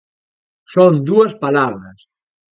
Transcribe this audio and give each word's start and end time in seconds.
Son 0.73 0.93
dúas 1.07 1.33
palabras. 1.43 1.99